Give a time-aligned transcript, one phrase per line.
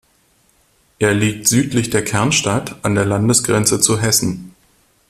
[0.97, 4.55] Er liegt südlich der Kernstadt an der Landesgrenze zu Hessen.